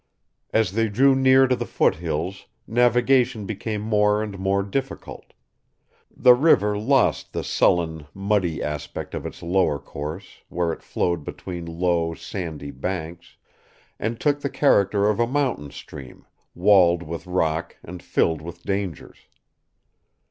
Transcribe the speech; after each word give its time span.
As 0.51 0.71
they 0.71 0.89
drew 0.89 1.13
near 1.13 1.47
to 1.47 1.55
the 1.55 1.63
foothills, 1.67 2.47
navigation 2.65 3.45
became 3.45 3.81
more 3.81 4.23
and 4.23 4.39
more 4.39 4.63
difficult. 4.63 5.33
The 6.09 6.33
river 6.33 6.75
lost 6.75 7.33
the 7.33 7.43
sullen, 7.43 8.07
muddy 8.11 8.63
aspect 8.63 9.13
of 9.13 9.27
its 9.27 9.43
lower 9.43 9.77
course, 9.77 10.41
where 10.49 10.73
it 10.73 10.81
flowed 10.81 11.23
between 11.23 11.67
low, 11.67 12.15
sandy 12.15 12.71
banks, 12.71 13.35
and 13.99 14.19
took 14.19 14.39
the 14.39 14.49
character 14.49 15.07
of 15.07 15.19
a 15.19 15.27
mountain 15.27 15.69
stream, 15.69 16.25
walled 16.55 17.03
with 17.03 17.27
rock 17.27 17.77
and 17.83 18.01
filled 18.01 18.41
with 18.41 18.63
dangers. 18.63 19.27